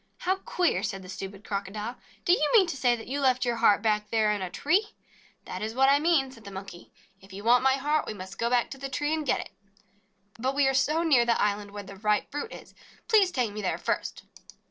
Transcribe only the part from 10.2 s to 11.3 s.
But we are so near